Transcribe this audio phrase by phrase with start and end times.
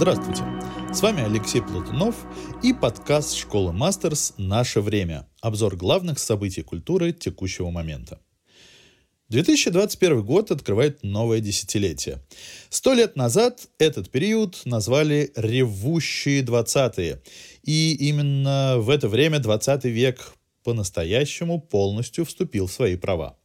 [0.00, 0.44] Здравствуйте!
[0.94, 2.14] С вами Алексей Платунов
[2.62, 4.32] и подкаст «Школа Мастерс.
[4.38, 5.26] Наше время».
[5.40, 8.20] Обзор главных событий культуры текущего момента.
[9.30, 12.20] 2021 год открывает новое десятилетие.
[12.70, 17.20] Сто лет назад этот период назвали «ревущие двадцатые».
[17.64, 23.36] И именно в это время 20 век по-настоящему полностью вступил в свои права.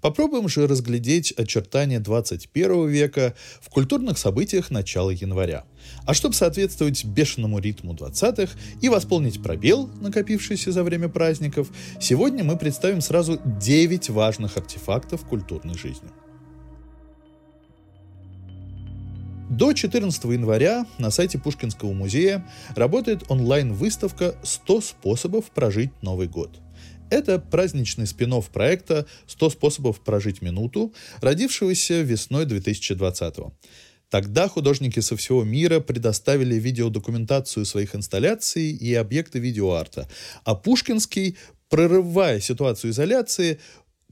[0.00, 5.64] Попробуем же разглядеть очертания 21 века в культурных событиях начала января.
[6.06, 11.68] А чтобы соответствовать бешеному ритму 20-х и восполнить пробел, накопившийся за время праздников,
[12.00, 16.08] сегодня мы представим сразу 9 важных артефактов культурной жизни.
[19.50, 26.60] До 14 января на сайте Пушкинского музея работает онлайн-выставка «100 способов прожить Новый год».
[27.10, 33.52] Это праздничный спин проекта «100 способов прожить минуту», родившегося весной 2020 -го.
[34.10, 40.08] Тогда художники со всего мира предоставили видеодокументацию своих инсталляций и объекты видеоарта,
[40.44, 41.36] а Пушкинский,
[41.68, 43.58] прорывая ситуацию изоляции,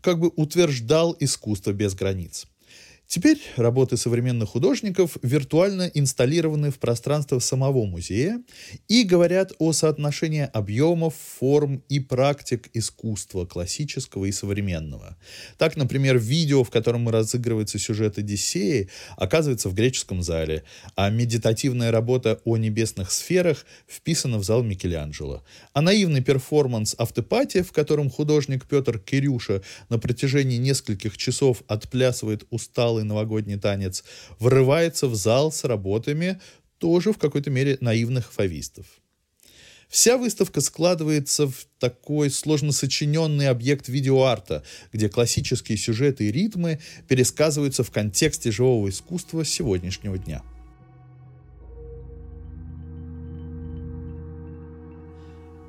[0.03, 2.47] как бы утверждал искусство без границ–
[3.06, 8.42] Теперь работы современных художников виртуально инсталлированы в пространство самого музея
[8.88, 15.16] и говорят о соотношении объемов, форм и практик искусства классического и современного.
[15.56, 20.64] Так, например, видео, в котором разыгрывается сюжет Одиссеи, оказывается в греческом зале,
[20.96, 25.44] а медитативная работа о небесных сферах вписана в зал Микеланджело.
[25.72, 32.95] А наивный перформанс «Автопатия», в котором художник Петр Кирюша на протяжении нескольких часов отплясывает усталый
[32.97, 34.05] усталый новогодний танец,
[34.39, 36.41] врывается в зал с работами
[36.78, 38.86] тоже в какой-то мере наивных фавистов.
[39.88, 47.84] Вся выставка складывается в такой сложно сочиненный объект видеоарта, где классические сюжеты и ритмы пересказываются
[47.84, 50.43] в контексте живого искусства сегодняшнего дня.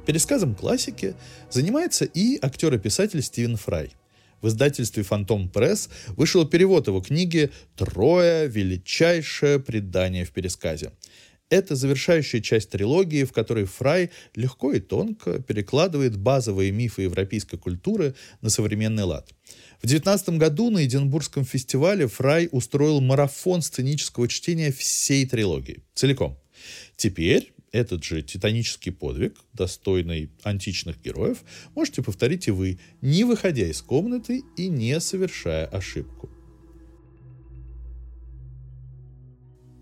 [0.08, 1.14] Пересказом классики
[1.52, 3.92] занимается и актер и писатель Стивен Фрай–
[4.42, 8.48] в издательстве «Фантом Пресс» вышел перевод его книги «Трое.
[8.48, 10.92] Величайшее предание в пересказе».
[11.50, 18.16] Это завершающая часть трилогии, в которой Фрай легко и тонко перекладывает базовые мифы европейской культуры
[18.42, 19.30] на современный лад.
[19.78, 26.38] В 2019 году на Эдинбургском фестивале Фрай устроил марафон сценического чтения всей трилогии, целиком.
[26.98, 31.44] Теперь этот же титанический подвиг, достойный античных героев,
[31.76, 36.30] можете повторить и вы, не выходя из комнаты и не совершая ошибку.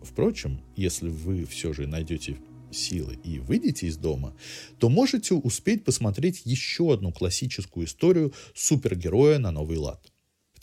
[0.04, 2.38] Впрочем, если вы все же найдете
[2.72, 4.36] силы и выйдете из дома,
[4.78, 10.12] то можете успеть посмотреть еще одну классическую историю супергероя на новый лад–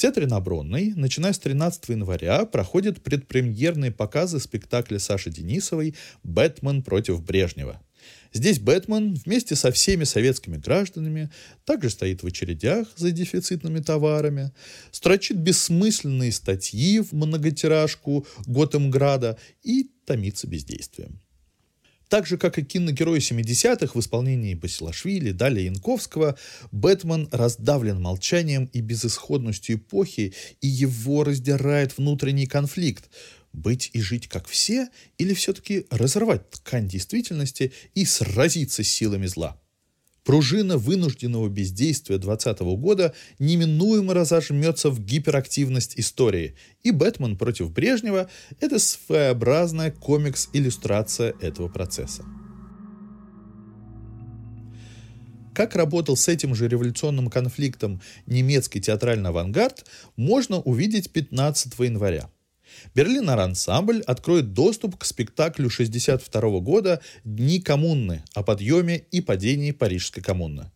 [0.03, 0.41] Театре на
[0.97, 7.81] начиная с 13 января, проходят предпремьерные показы спектакля Саши Денисовой «Бэтмен против Брежнева».
[8.33, 11.31] Здесь Бэтмен вместе со всеми советскими гражданами
[11.65, 14.51] также стоит в очередях за дефицитными товарами,
[14.91, 21.21] строчит бессмысленные статьи в многотиражку Готэмграда и томится бездействием.
[22.13, 26.37] Так же, как и киногерои 70-х в исполнении Басилашвили, Даля Янковского,
[26.71, 33.09] Бэтмен раздавлен молчанием и безысходностью эпохи, и его раздирает внутренний конфликт.
[33.55, 39.59] Быть и жить как все, или все-таки разорвать ткань действительности и сразиться с силами зла?
[40.25, 48.31] Пружина вынужденного бездействия 2020 года неминуемо разожмется в гиперактивность истории, и «Бэтмен против Брежнева»—
[48.61, 52.25] это своеобразная комикс-иллюстрация этого процесса.
[55.55, 59.85] Как работал с этим же революционным конфликтом немецкий театральный авангард,
[60.17, 62.31] можно увидеть 15 января.
[62.95, 70.23] Берлинер ансамбль откроет доступ к спектаклю 1962 года «Дни коммуны» о подъеме и падении Парижской
[70.23, 70.71] коммуны.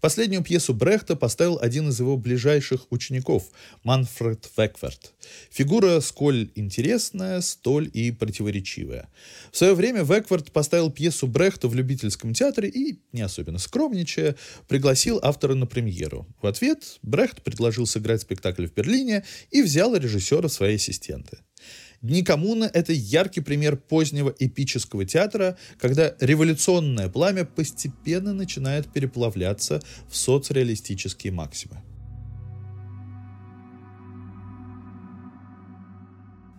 [0.00, 3.44] Последнюю пьесу Брехта поставил один из его ближайших учеников,
[3.82, 5.14] Манфред Векверт.
[5.50, 9.08] Фигура сколь интересная, столь и противоречивая.
[9.50, 14.36] В свое время Векверт поставил пьесу Брехта в любительском театре и, не особенно скромничая,
[14.68, 16.26] пригласил автора на премьеру.
[16.42, 21.38] В ответ Брехт предложил сыграть спектакль в Берлине и взял режиссера в свои ассистенты.
[22.06, 30.16] Дни коммуны— это яркий пример позднего эпического театра, когда революционное пламя постепенно начинает переплавляться в
[30.16, 31.82] соцреалистические максимы.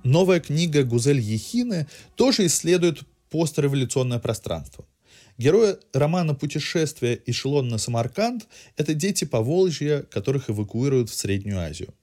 [0.04, 4.86] Новая книга Гузель Ехины тоже исследует постреволюционное пространство.
[5.38, 7.22] Герои романа «Путешествие.
[7.26, 11.94] Эшелон на Самарканд»— это дети Поволжья, которых эвакуируют в Среднюю Азию.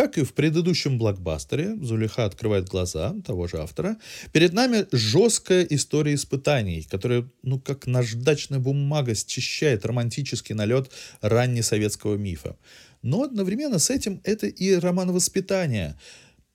[0.00, 3.98] Как и в предыдущем блокбастере «Зулиха открывает глаза» того же автора,
[4.32, 12.56] перед нами жесткая история испытаний, которая, ну, как наждачная бумага, счищает романтический налет раннесоветского мифа.
[13.02, 15.98] Но одновременно с этим это и роман воспитания,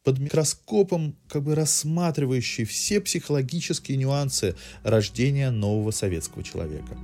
[0.04, 6.98] под микроскопом, как бы рассматривающий все психологические нюансы рождения нового советского человека.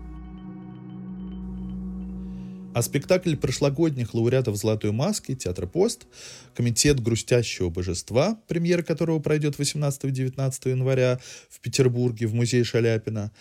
[2.73, 6.07] А спектакль прошлогодних лауреатов «Золотой маски» Театра Пост,
[6.55, 11.19] Комитет грустящего божества, премьера которого пройдет 18-19 января
[11.49, 13.33] в Петербурге в музее Шаляпина,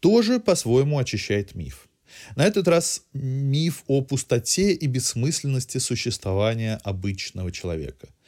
[0.00, 1.88] тоже по-своему очищает миф.
[2.36, 8.08] На этот раз миф о пустоте и бессмысленности существования обычного человека–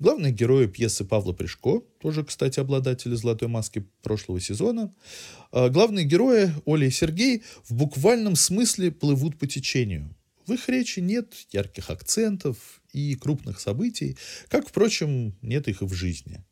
[0.00, 4.94] Главные герои пьесы Павла Пришко, тоже, кстати, обладатели «Золотой маски» прошлого сезона.
[5.50, 10.14] А главные герои, Оля и Сергей, в буквальном смысле плывут по течению.
[10.46, 14.16] В их речи нет ярких акцентов и крупных событий,
[14.48, 16.42] как, впрочем, нет их и в жизни.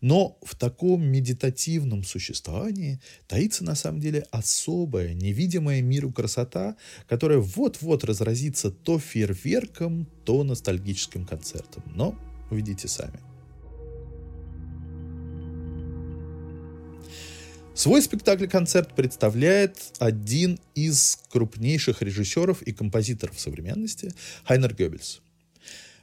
[0.00, 6.76] Но в таком медитативном существовании таится на самом деле особая, невидимая миру красота,
[7.06, 11.82] которая вот-вот разразится то фейерверком, то ностальгическим концертом.
[11.94, 12.18] Но
[12.52, 13.18] Увидите сами.
[17.74, 24.12] Свой спектакль-концерт представляет один из крупнейших режиссеров и композиторов современности
[24.44, 25.22] Хайнер Геббельс.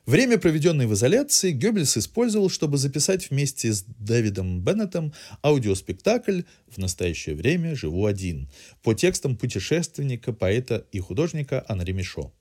[0.08, 5.14] Время, проведенное в изоляции, Геббельс использовал, чтобы записать вместе с Дэвидом Беннетом
[5.44, 8.50] аудиоспектакль «В настоящее время живу один»
[8.82, 12.34] по текстам путешественника, поэта и художника Анри Мишо.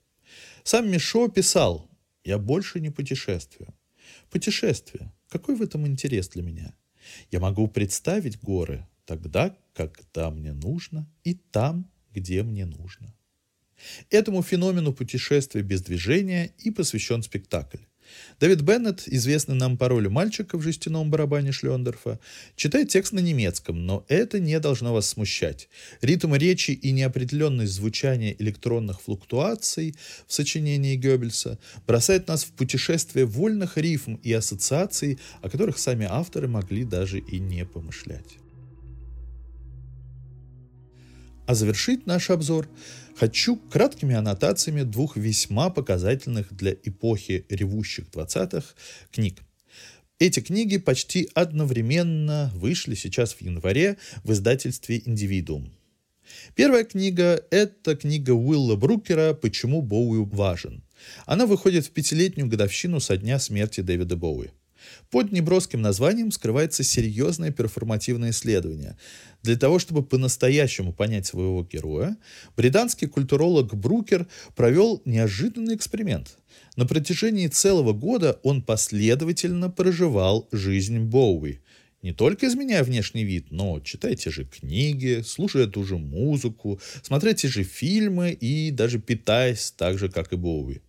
[0.63, 1.87] Сам Мишо писал
[2.23, 3.75] «Я больше не путешествую.
[4.29, 5.11] Путешествие.
[5.27, 6.75] Какой в этом интерес для меня?
[7.31, 13.15] Я могу представить горы тогда, когда мне нужно, и там, где мне нужно.
[14.09, 17.83] Этому феномену путешествия без движения и посвящен спектакль.
[18.39, 22.19] Дэвид Беннет, известный нам по роли мальчика в жестяном барабане Шлендорфа,
[22.55, 25.69] читает текст на немецком, но это не должно вас смущать.
[26.01, 29.95] Ритм речи и неопределенность звучания электронных флуктуаций
[30.27, 36.47] в сочинении Геббельса бросает нас в путешествие вольных рифм и ассоциаций, о которых сами авторы
[36.47, 38.39] могли даже и не помышлять.
[41.49, 42.69] А завершить наш обзор
[43.15, 48.75] хочу краткими аннотациями двух весьма показательных для эпохи ревущих 20-х
[49.11, 49.39] книг.
[50.19, 55.73] Эти книги почти одновременно вышли сейчас в январе в издательстве «Индивидуум».
[56.53, 60.83] Первая книга– это книга Уилла Брукера «Почему Боуи важен».
[61.25, 64.51] Она выходит в пятилетнюю годовщину со дня смерти Дэвида Боуи.
[65.09, 68.97] Под неброским названием скрывается серьезное перформативное исследование.
[69.41, 72.17] Для того, чтобы по-настоящему понять своего героя,
[72.57, 76.37] британский культуролог Брукер провел неожиданный эксперимент.
[76.75, 81.59] На протяжении целого года он последовательно проживал жизнь Боуи,
[82.01, 87.33] не только изменяя внешний вид, но читая те же книги, слушая ту же музыку, смотря
[87.33, 90.81] те же фильмы и даже питаясь так же, как и Боуи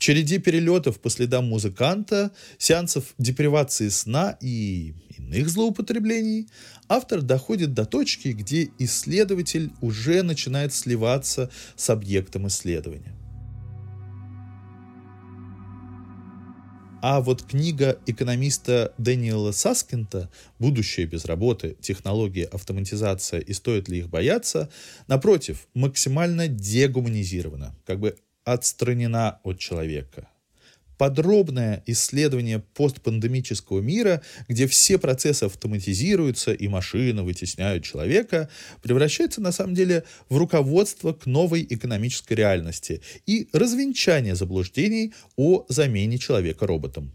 [0.00, 6.48] череде перелетов по следам музыканта, сеансов депривации сна и иных злоупотреблений,
[6.88, 13.14] автор доходит до точки, где исследователь уже начинает сливаться с объектом исследования.
[17.02, 21.76] А вот книга экономиста Дэниела Саскинта «Будущее без работы.
[21.80, 24.70] Технологии, автоматизация и стоит ли их бояться?»
[25.06, 28.16] напротив, максимально дегуманизирована, как бы
[28.52, 30.28] отстранена от человека.
[30.98, 38.50] Подробное исследование постпандемического мира, где все процессы автоматизируются и машины вытесняют человека,
[38.82, 46.18] превращается на самом деле в руководство к новой экономической реальности и развенчание заблуждений о замене
[46.18, 47.14] человека роботом.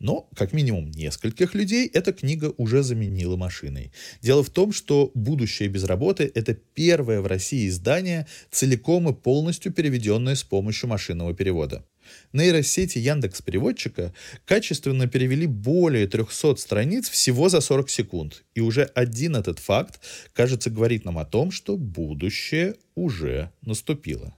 [0.00, 3.92] Но, как минимум, нескольких людей эта книга уже заменила машиной.
[4.22, 9.72] Дело в том, что «Будущее без работы»— это первое в России издание, целиком и полностью
[9.72, 11.84] переведенное с помощью машинного перевода.
[12.32, 14.14] Нейросети Яндекс Переводчика
[14.46, 18.42] качественно перевели более 300 страниц всего за 40 секунд.
[18.54, 20.00] И уже один этот факт,
[20.32, 24.34] кажется, говорит нам о том, что будущее уже наступило.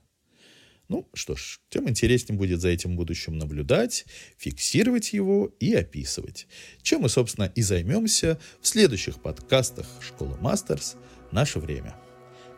[0.93, 4.05] Ну что ж, тем интереснее будет за этим будущим наблюдать,
[4.37, 6.47] фиксировать его и описывать.
[6.83, 10.97] Чем мы, собственно, и займемся в следующих подкастах Школы Мастерс
[11.31, 11.97] «Наше время».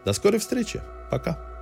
[0.04, 0.82] До скорой встречи.
[1.12, 1.53] Пока.